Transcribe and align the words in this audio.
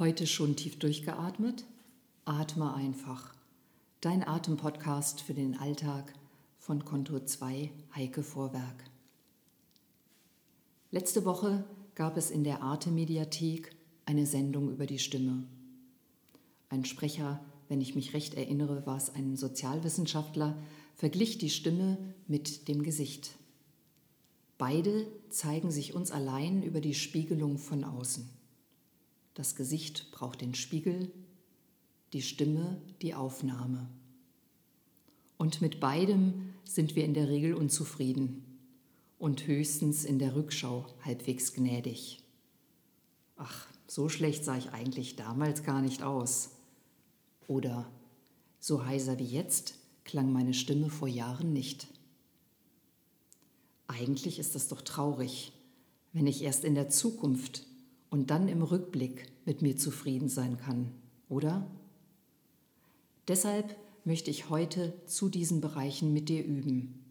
Heute 0.00 0.26
schon 0.26 0.56
tief 0.56 0.78
durchgeatmet? 0.78 1.66
Atme 2.24 2.72
einfach. 2.72 3.34
Dein 4.00 4.26
Atempodcast 4.26 5.20
für 5.20 5.34
den 5.34 5.58
Alltag 5.58 6.14
von 6.58 6.86
Kontur 6.86 7.26
2 7.26 7.70
Heike 7.94 8.22
Vorwerk. 8.22 8.84
Letzte 10.90 11.26
Woche 11.26 11.64
gab 11.94 12.16
es 12.16 12.30
in 12.30 12.44
der 12.44 12.62
Arte-Mediathek 12.62 13.76
eine 14.06 14.24
Sendung 14.24 14.70
über 14.70 14.86
die 14.86 14.98
Stimme. 14.98 15.44
Ein 16.70 16.86
Sprecher, 16.86 17.38
wenn 17.68 17.82
ich 17.82 17.94
mich 17.94 18.14
recht 18.14 18.32
erinnere, 18.32 18.86
war 18.86 18.96
es 18.96 19.14
ein 19.14 19.36
Sozialwissenschaftler, 19.36 20.56
verglich 20.94 21.36
die 21.36 21.50
Stimme 21.50 21.98
mit 22.26 22.68
dem 22.68 22.84
Gesicht. 22.84 23.32
Beide 24.56 25.06
zeigen 25.28 25.70
sich 25.70 25.92
uns 25.92 26.10
allein 26.10 26.62
über 26.62 26.80
die 26.80 26.94
Spiegelung 26.94 27.58
von 27.58 27.84
außen. 27.84 28.39
Das 29.40 29.56
Gesicht 29.56 30.12
braucht 30.12 30.42
den 30.42 30.54
Spiegel, 30.54 31.10
die 32.12 32.20
Stimme 32.20 32.76
die 33.00 33.14
Aufnahme. 33.14 33.88
Und 35.38 35.62
mit 35.62 35.80
beidem 35.80 36.52
sind 36.64 36.94
wir 36.94 37.06
in 37.06 37.14
der 37.14 37.30
Regel 37.30 37.54
unzufrieden 37.54 38.44
und 39.18 39.46
höchstens 39.46 40.04
in 40.04 40.18
der 40.18 40.36
Rückschau 40.36 40.84
halbwegs 41.06 41.54
gnädig. 41.54 42.22
Ach, 43.38 43.66
so 43.86 44.10
schlecht 44.10 44.44
sah 44.44 44.58
ich 44.58 44.72
eigentlich 44.72 45.16
damals 45.16 45.62
gar 45.62 45.80
nicht 45.80 46.02
aus. 46.02 46.50
Oder 47.46 47.90
so 48.58 48.84
heiser 48.84 49.18
wie 49.18 49.24
jetzt 49.24 49.78
klang 50.04 50.30
meine 50.34 50.52
Stimme 50.52 50.90
vor 50.90 51.08
Jahren 51.08 51.54
nicht. 51.54 51.86
Eigentlich 53.86 54.38
ist 54.38 54.54
das 54.54 54.68
doch 54.68 54.82
traurig, 54.82 55.52
wenn 56.12 56.26
ich 56.26 56.42
erst 56.42 56.64
in 56.64 56.74
der 56.74 56.90
Zukunft 56.90 57.64
und 58.10 58.30
dann 58.30 58.48
im 58.48 58.62
Rückblick 58.62 59.30
mit 59.44 59.62
mir 59.62 59.76
zufrieden 59.76 60.28
sein 60.28 60.56
kann, 60.56 60.92
oder? 61.28 61.70
Deshalb 63.28 63.76
möchte 64.04 64.30
ich 64.30 64.50
heute 64.50 64.92
zu 65.06 65.28
diesen 65.28 65.60
Bereichen 65.60 66.12
mit 66.12 66.28
dir 66.28 66.44
üben. 66.44 67.04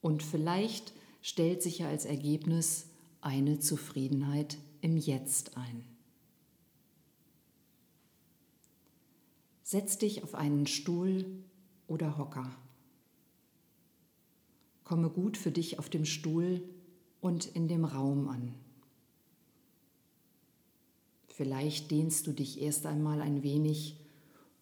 Und 0.00 0.22
vielleicht 0.22 0.92
stellt 1.22 1.62
sich 1.62 1.78
ja 1.78 1.88
als 1.88 2.06
Ergebnis 2.06 2.86
eine 3.20 3.58
Zufriedenheit 3.58 4.56
im 4.80 4.96
Jetzt 4.96 5.56
ein. 5.56 5.84
Setz 9.62 9.98
dich 9.98 10.24
auf 10.24 10.34
einen 10.34 10.66
Stuhl 10.66 11.26
oder 11.86 12.16
Hocker. 12.16 12.50
Komme 14.84 15.10
gut 15.10 15.36
für 15.36 15.52
dich 15.52 15.78
auf 15.78 15.88
dem 15.88 16.04
Stuhl 16.04 16.62
und 17.20 17.46
in 17.46 17.68
dem 17.68 17.84
Raum 17.84 18.28
an. 18.28 18.54
Vielleicht 21.40 21.90
dehnst 21.90 22.26
du 22.26 22.32
dich 22.32 22.60
erst 22.60 22.84
einmal 22.84 23.22
ein 23.22 23.42
wenig, 23.42 23.96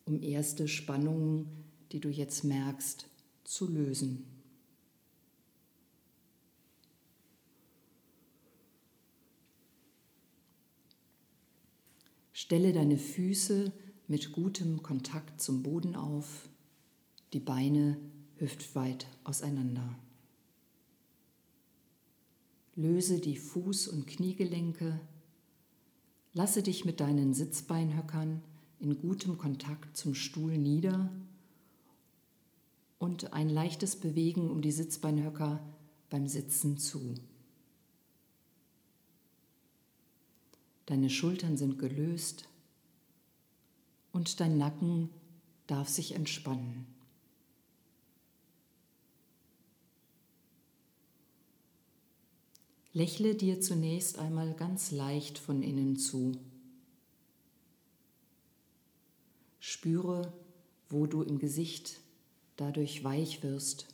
um 0.05 0.23
erste 0.23 0.69
Spannungen, 0.69 1.49
die 1.91 1.99
du 1.99 2.09
jetzt 2.09 2.45
merkst, 2.45 3.09
zu 3.43 3.67
lösen. 3.69 4.25
Stelle 12.33 12.73
deine 12.73 12.97
Füße 12.97 13.73
mit 14.07 14.31
gutem 14.31 14.81
Kontakt 14.81 15.41
zum 15.41 15.65
Boden 15.65 15.97
auf, 15.97 16.49
die 17.33 17.41
Beine 17.41 17.99
hüftweit 18.37 19.09
auseinander. 19.25 19.99
Löse 22.77 23.19
die 23.19 23.37
Fuß- 23.37 23.89
und 23.89 24.07
Kniegelenke, 24.07 25.01
lasse 26.39 26.63
dich 26.63 26.85
mit 26.85 27.01
deinen 27.01 27.35
Sitzbeinhöckern 27.35 28.41
in 28.79 29.01
gutem 29.01 29.39
Kontakt 29.39 29.97
zum 29.97 30.15
Stuhl 30.15 30.57
nieder 30.57 31.11
und 33.01 33.33
ein 33.33 33.49
leichtes 33.49 33.97
Bewegen 33.97 34.49
um 34.49 34.63
die 34.63 34.71
Sitzbeinhöcker 34.71 35.59
beim 36.11 36.29
Sitzen 36.29 36.79
zu. 36.79 37.17
Deine 40.87 41.11
Schultern 41.11 41.57
sind 41.57 41.81
gelöst 41.81 42.49
und 44.13 44.39
dein 44.39 44.59
Nacken 44.59 45.11
darf 45.67 45.89
sich 45.89 46.15
entspannen. 46.15 46.87
Lächle 52.93 53.35
dir 53.35 53.61
zunächst 53.61 54.19
einmal 54.19 54.55
ganz 54.55 54.91
leicht 54.91 55.39
von 55.39 55.63
innen 55.63 55.97
zu. 55.97 56.33
Spüre, 59.61 60.33
wo 60.89 61.07
du 61.07 61.23
im 61.23 61.39
Gesicht 61.39 62.01
dadurch 62.57 63.05
weich 63.05 63.43
wirst 63.43 63.87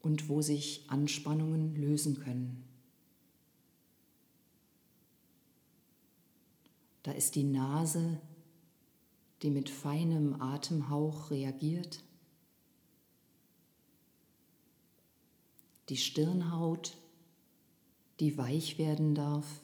und 0.00 0.28
wo 0.28 0.40
sich 0.40 0.84
Anspannungen 0.88 1.74
lösen 1.74 2.20
können. 2.20 2.64
Da 7.02 7.12
ist 7.12 7.34
die 7.34 7.44
Nase, 7.44 8.20
die 9.42 9.50
mit 9.50 9.68
feinem 9.68 10.40
Atemhauch 10.40 11.30
reagiert. 11.30 12.02
Die 15.90 15.98
Stirnhaut, 15.98 16.96
die 18.20 18.38
weich 18.38 18.78
werden 18.78 19.14
darf. 19.14 19.60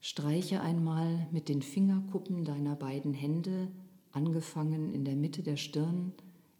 Streiche 0.00 0.60
einmal 0.60 1.26
mit 1.32 1.48
den 1.48 1.62
Fingerkuppen 1.62 2.44
deiner 2.44 2.76
beiden 2.76 3.14
Hände, 3.14 3.68
angefangen 4.12 4.92
in 4.92 5.04
der 5.04 5.16
Mitte 5.16 5.42
der 5.42 5.56
Stirn, 5.56 6.12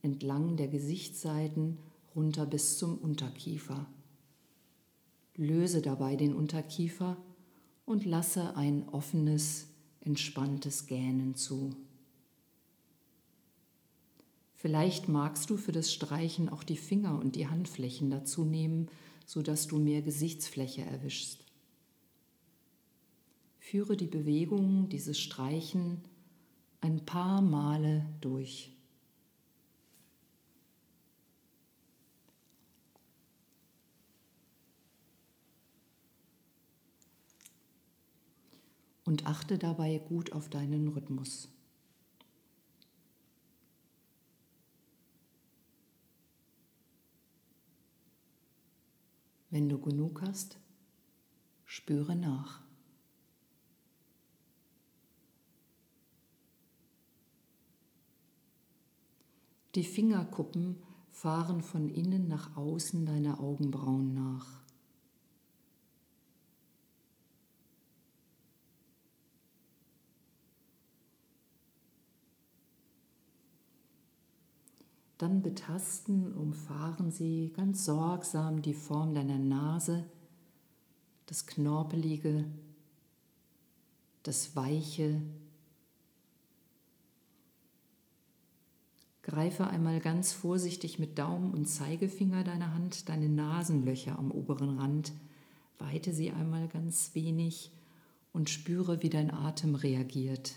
entlang 0.02 0.56
der 0.56 0.68
Gesichtsseiten 0.68 1.78
runter 2.14 2.46
bis 2.46 2.78
zum 2.78 2.98
Unterkiefer. 2.98 3.86
Löse 5.36 5.82
dabei 5.82 6.16
den 6.16 6.34
Unterkiefer 6.34 7.16
und 7.84 8.04
lasse 8.04 8.56
ein 8.56 8.88
offenes, 8.88 9.68
entspanntes 10.00 10.86
Gähnen 10.86 11.34
zu. 11.34 11.70
Vielleicht 14.64 15.10
magst 15.10 15.50
du 15.50 15.58
für 15.58 15.72
das 15.72 15.92
Streichen 15.92 16.48
auch 16.48 16.62
die 16.62 16.78
Finger 16.78 17.18
und 17.18 17.36
die 17.36 17.48
Handflächen 17.48 18.08
dazu 18.08 18.46
nehmen, 18.46 18.88
sodass 19.26 19.66
du 19.66 19.78
mehr 19.78 20.00
Gesichtsfläche 20.00 20.80
erwischst. 20.80 21.44
Führe 23.58 23.94
die 23.94 24.06
Bewegung, 24.06 24.88
dieses 24.88 25.20
Streichen 25.20 26.00
ein 26.80 27.04
paar 27.04 27.42
Male 27.42 28.06
durch. 28.22 28.70
und 39.04 39.26
achte 39.26 39.58
dabei 39.58 39.98
gut 39.98 40.32
auf 40.32 40.48
deinen 40.48 40.88
Rhythmus. 40.88 41.50
Wenn 49.54 49.68
du 49.68 49.78
genug 49.78 50.20
hast, 50.22 50.58
spüre 51.64 52.16
nach. 52.16 52.60
Die 59.76 59.84
Fingerkuppen 59.84 60.82
fahren 61.12 61.62
von 61.62 61.88
innen 61.88 62.26
nach 62.26 62.56
außen 62.56 63.06
deiner 63.06 63.38
Augenbrauen 63.38 64.12
nach. 64.12 64.63
Dann 75.24 75.40
betasten, 75.40 76.34
umfahren 76.34 77.10
sie 77.10 77.50
ganz 77.56 77.86
sorgsam 77.86 78.60
die 78.60 78.74
Form 78.74 79.14
deiner 79.14 79.38
Nase, 79.38 80.04
das 81.24 81.46
Knorpelige, 81.46 82.44
das 84.22 84.54
Weiche. 84.54 85.22
Greife 89.22 89.66
einmal 89.66 89.98
ganz 90.00 90.34
vorsichtig 90.34 90.98
mit 90.98 91.18
Daumen 91.18 91.54
und 91.54 91.70
Zeigefinger 91.70 92.44
deiner 92.44 92.74
Hand 92.74 93.08
deine 93.08 93.30
Nasenlöcher 93.30 94.18
am 94.18 94.30
oberen 94.30 94.78
Rand, 94.78 95.14
weite 95.78 96.12
sie 96.12 96.32
einmal 96.32 96.68
ganz 96.68 97.14
wenig 97.14 97.70
und 98.34 98.50
spüre, 98.50 99.02
wie 99.02 99.08
dein 99.08 99.30
Atem 99.30 99.74
reagiert. 99.74 100.56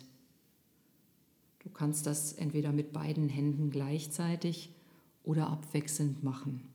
Du 1.67 1.73
kannst 1.73 2.07
das 2.07 2.31
entweder 2.31 2.71
mit 2.71 2.93
beiden 2.93 3.27
Händen 3.27 3.71
gleichzeitig 3.71 4.73
oder 5.25 5.49
abwechselnd 5.49 6.23
machen. 6.23 6.73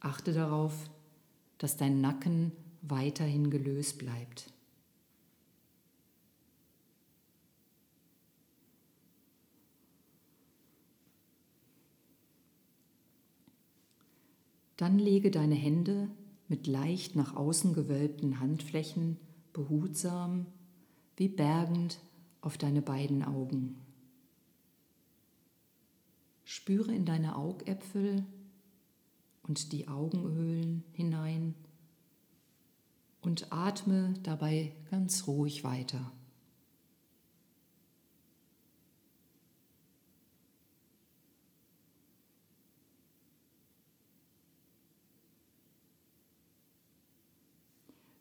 Achte 0.00 0.32
darauf, 0.32 0.72
dass 1.58 1.76
dein 1.76 2.00
Nacken 2.00 2.52
weiterhin 2.80 3.50
gelöst 3.50 3.98
bleibt. 3.98 4.50
Dann 14.78 14.98
lege 14.98 15.30
deine 15.30 15.54
Hände 15.54 16.08
mit 16.48 16.66
leicht 16.66 17.14
nach 17.14 17.36
außen 17.36 17.74
gewölbten 17.74 18.40
Handflächen 18.40 19.18
behutsam 19.52 20.46
wie 21.18 21.28
bergend 21.28 22.00
auf 22.42 22.58
deine 22.58 22.82
beiden 22.82 23.24
Augen. 23.24 23.80
Spüre 26.44 26.94
in 26.94 27.06
deine 27.06 27.36
Augäpfel 27.36 28.26
und 29.44 29.72
die 29.72 29.88
Augenhöhlen 29.88 30.84
hinein 30.92 31.54
und 33.22 33.52
atme 33.52 34.14
dabei 34.22 34.72
ganz 34.90 35.26
ruhig 35.26 35.64
weiter. 35.64 36.12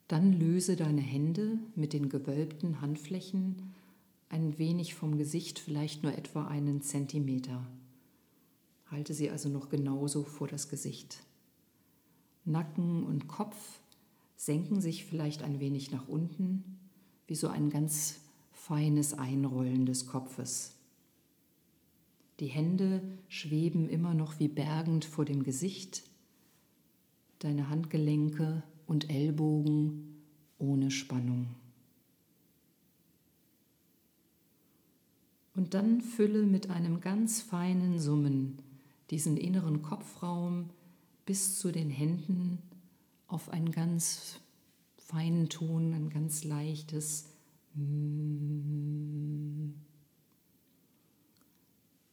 Dann 0.07 0.33
löse 0.33 0.75
deine 0.75 1.01
Hände 1.01 1.57
mit 1.75 1.94
den 1.94 2.09
gewölbten 2.09 2.81
Handflächen 2.81 3.74
ein 4.31 4.57
wenig 4.57 4.95
vom 4.95 5.17
Gesicht, 5.17 5.59
vielleicht 5.59 6.03
nur 6.03 6.17
etwa 6.17 6.47
einen 6.47 6.81
Zentimeter. 6.81 7.67
Halte 8.89 9.13
sie 9.13 9.29
also 9.29 9.49
noch 9.49 9.69
genauso 9.69 10.23
vor 10.23 10.47
das 10.47 10.69
Gesicht. 10.69 11.23
Nacken 12.45 13.03
und 13.03 13.27
Kopf 13.27 13.79
senken 14.37 14.81
sich 14.81 15.05
vielleicht 15.05 15.43
ein 15.43 15.59
wenig 15.59 15.91
nach 15.91 16.07
unten, 16.07 16.63
wie 17.27 17.35
so 17.35 17.49
ein 17.49 17.69
ganz 17.69 18.21
feines 18.51 19.13
Einrollen 19.13 19.85
des 19.85 20.07
Kopfes. 20.07 20.75
Die 22.39 22.47
Hände 22.47 23.01
schweben 23.27 23.89
immer 23.89 24.13
noch 24.13 24.39
wie 24.39 24.47
bergend 24.47 25.05
vor 25.05 25.25
dem 25.25 25.43
Gesicht, 25.43 26.03
deine 27.39 27.69
Handgelenke 27.69 28.63
und 28.87 29.09
Ellbogen 29.09 30.23
ohne 30.57 30.89
Spannung. 30.89 31.47
Und 35.61 35.75
dann 35.75 36.01
fülle 36.01 36.41
mit 36.41 36.71
einem 36.71 37.01
ganz 37.01 37.43
feinen 37.43 37.99
Summen 37.99 38.57
diesen 39.11 39.37
inneren 39.37 39.83
Kopfraum 39.83 40.71
bis 41.27 41.59
zu 41.59 41.71
den 41.71 41.91
Händen 41.91 42.57
auf 43.27 43.47
einen 43.49 43.71
ganz 43.71 44.39
feinen 44.97 45.49
Ton, 45.49 45.93
ein 45.93 46.09
ganz 46.09 46.43
leichtes 46.45 47.27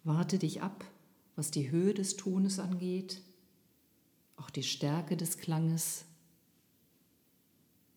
Warte 0.05 0.39
dich 0.39 0.61
ab, 0.61 0.85
was 1.35 1.51
die 1.51 1.71
Höhe 1.71 1.95
des 1.95 2.17
Tones 2.17 2.59
angeht, 2.59 3.23
auch 4.37 4.51
die 4.51 4.63
Stärke 4.63 5.17
des 5.17 5.39
Klanges. 5.39 6.05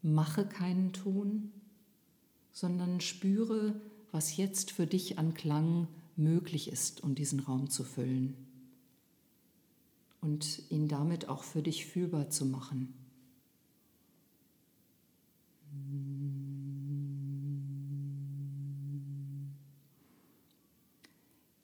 Mache 0.01 0.45
keinen 0.45 0.93
Ton, 0.93 1.51
sondern 2.53 3.01
spüre, 3.01 3.81
was 4.11 4.37
jetzt 4.37 4.71
für 4.71 4.87
dich 4.87 5.17
an 5.17 5.33
Klang 5.33 5.87
möglich 6.15 6.71
ist, 6.71 7.03
um 7.03 7.15
diesen 7.15 7.39
Raum 7.39 7.69
zu 7.69 7.83
füllen 7.83 8.35
und 10.21 10.61
ihn 10.69 10.87
damit 10.87 11.27
auch 11.27 11.43
für 11.43 11.61
dich 11.61 11.85
fühlbar 11.85 12.29
zu 12.29 12.45
machen. 12.45 12.93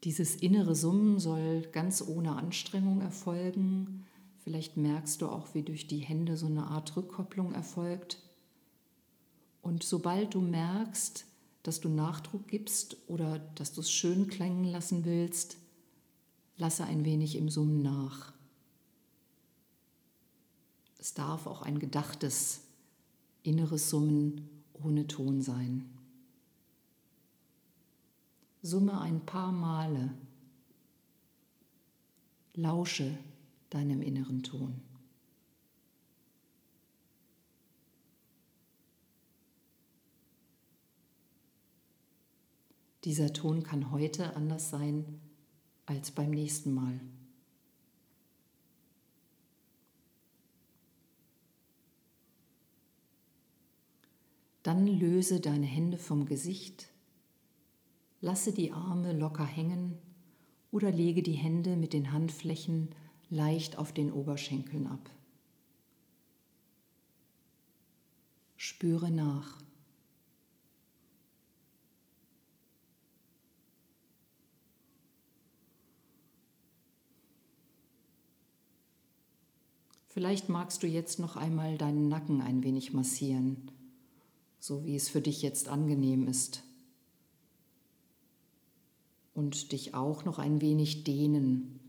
Dieses 0.03 0.35
innere 0.37 0.73
Summen 0.73 1.19
soll 1.19 1.63
ganz 1.73 2.01
ohne 2.01 2.35
Anstrengung 2.37 3.01
erfolgen. 3.01 4.05
Vielleicht 4.43 4.77
merkst 4.77 5.21
du 5.21 5.27
auch, 5.27 5.53
wie 5.53 5.63
durch 5.63 5.87
die 5.87 5.99
Hände 5.99 6.37
so 6.37 6.45
eine 6.45 6.67
Art 6.67 6.95
Rückkopplung 6.95 7.53
erfolgt. 7.53 8.23
Und 9.61 9.83
sobald 9.83 10.33
du 10.33 10.39
merkst, 10.39 11.25
dass 11.67 11.81
du 11.81 11.89
Nachdruck 11.89 12.47
gibst 12.47 12.95
oder 13.07 13.39
dass 13.55 13.73
du 13.73 13.81
es 13.81 13.91
schön 13.91 14.27
klingen 14.27 14.63
lassen 14.63 15.03
willst, 15.03 15.57
lasse 16.55 16.85
ein 16.85 17.03
wenig 17.03 17.35
im 17.35 17.49
Summen 17.49 17.81
nach. 17.81 18.31
Es 20.97 21.13
darf 21.13 21.45
auch 21.45 21.63
ein 21.63 21.77
gedachtes, 21.77 22.61
inneres 23.43 23.89
Summen 23.89 24.47
ohne 24.81 25.07
Ton 25.07 25.41
sein. 25.41 25.83
Summe 28.61 29.01
ein 29.01 29.25
paar 29.25 29.51
Male. 29.51 30.13
Lausche 32.53 33.17
deinem 33.71 34.01
inneren 34.01 34.41
Ton. 34.41 34.86
Dieser 43.07 43.31
Ton 43.31 43.63
kann 43.63 43.91
heute 43.91 44.35
anders 44.35 44.69
sein 44.69 45.21
als 45.85 46.11
beim 46.11 46.29
nächsten 46.29 46.73
Mal. 46.73 46.99
Dann 54.61 54.85
löse 54.85 55.39
deine 55.39 55.65
Hände 55.65 55.97
vom 55.97 56.25
Gesicht, 56.25 56.89
lasse 58.19 58.51
die 58.51 58.73
Arme 58.73 59.17
locker 59.17 59.45
hängen 59.45 59.97
oder 60.71 60.91
lege 60.91 61.23
die 61.23 61.31
Hände 61.31 61.77
mit 61.77 61.93
den 61.93 62.11
Handflächen 62.11 62.89
leicht 63.29 63.77
auf 63.77 63.93
den 63.93 64.11
Oberschenkeln 64.11 64.85
ab. 64.85 65.09
Spüre 68.57 69.11
nach. 69.11 69.61
Vielleicht 80.17 80.49
magst 80.49 80.81
du 80.81 80.87
jetzt 80.87 81.19
noch 81.19 81.35
einmal 81.35 81.77
deinen 81.77 82.07
Nacken 82.07 82.41
ein 82.41 82.63
wenig 82.63 82.91
massieren, 82.91 83.69
so 84.59 84.83
wie 84.83 84.95
es 84.95 85.09
für 85.09 85.21
dich 85.21 85.43
jetzt 85.43 85.67
angenehm 85.67 86.27
ist. 86.27 86.63
Und 89.35 89.71
dich 89.73 89.93
auch 89.93 90.25
noch 90.25 90.39
ein 90.39 90.59
wenig 90.59 91.03
dehnen, 91.03 91.79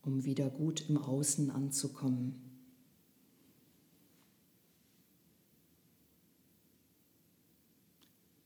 um 0.00 0.24
wieder 0.24 0.48
gut 0.48 0.88
im 0.88 0.96
Außen 0.96 1.50
anzukommen. 1.50 2.40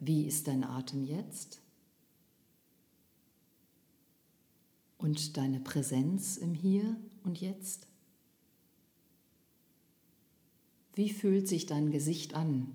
Wie 0.00 0.26
ist 0.26 0.48
dein 0.48 0.64
Atem 0.64 1.04
jetzt? 1.04 1.60
Und 4.98 5.36
deine 5.36 5.60
Präsenz 5.60 6.38
im 6.38 6.54
Hier 6.54 6.96
und 7.22 7.40
Jetzt? 7.40 7.86
Wie 10.96 11.10
fühlt 11.10 11.46
sich 11.46 11.66
dein 11.66 11.90
Gesicht 11.90 12.32
an 12.32 12.74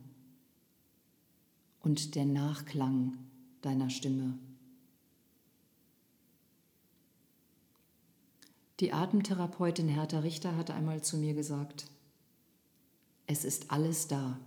und 1.80 2.14
der 2.14 2.26
Nachklang 2.26 3.18
deiner 3.64 3.90
Stimme? 3.90 4.38
Die 8.80 8.94
Atemtherapeutin 8.94 9.88
Hertha 9.88 10.20
Richter 10.20 10.56
hatte 10.56 10.76
einmal 10.76 11.02
zu 11.02 11.18
mir 11.18 11.34
gesagt, 11.34 11.88
es 13.26 13.44
ist 13.44 13.72
alles 13.72 14.08
da. 14.08 14.40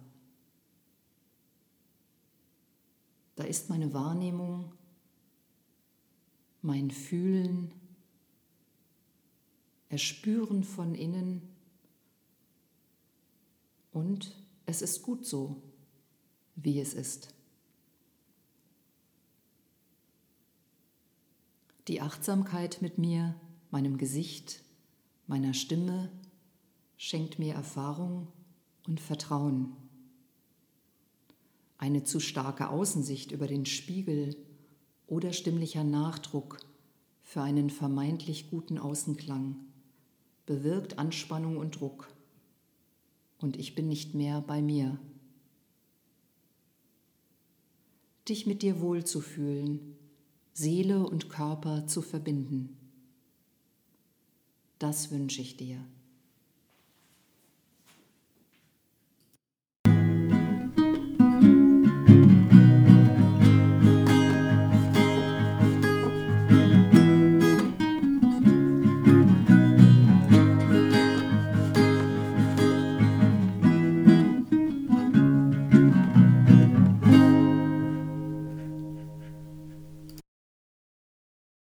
Da 3.35 3.43
ist 3.43 3.71
meine 3.71 3.93
Wahrnehmung, 3.93 4.71
mein 6.63 6.93
Fühlen, 6.93 7.73
Erspüren 9.89 10.63
von 10.63 10.95
innen 10.95 11.54
und 13.95 14.37
es 14.67 14.83
ist 14.83 15.03
gut 15.03 15.25
so, 15.25 15.63
wie 16.57 16.81
es 16.81 16.93
ist. 16.93 17.29
Die 21.89 22.01
Achtsamkeit 22.01 22.83
mit 22.83 22.99
mir, 22.99 23.35
meinem 23.71 23.97
Gesicht, 23.97 24.63
meiner 25.27 25.55
Stimme 25.55 26.11
schenkt 26.97 27.39
mir 27.39 27.55
Erfahrung 27.55 28.29
und 28.87 29.01
Vertrauen. 29.01 29.77
Eine 31.79 32.05
zu 32.05 32.21
starke 32.21 32.71
Außensicht 32.71 33.33
über 33.33 33.47
den 33.47 33.67
Spiegel 33.67 34.37
oder 35.07 35.33
stimmlicher 35.33 35.85
Nachdruck 35.85 36.59
für 37.23 37.43
einen 37.43 37.71
vermeintlich 37.71 38.51
guten 38.51 38.79
Außenklang 38.79 39.57
bewirkt 40.47 40.99
Anspannung 40.99 41.59
und 41.59 41.81
Druck. 41.81 42.09
Und 43.39 43.57
ich 43.57 43.75
bin 43.75 43.89
nicht 43.89 44.15
mehr 44.15 44.41
bei 44.41 44.63
mir. 44.63 44.99
Dich 48.29 48.47
mit 48.47 48.63
dir 48.63 48.81
wohlzufühlen, 48.81 49.97
Seele 50.53 51.07
und 51.07 51.29
Körper 51.29 51.87
zu 51.87 52.01
verbinden. 52.01 52.77
Das 54.79 55.11
wünsche 55.11 55.43
ich 55.43 55.57
dir. 55.57 55.85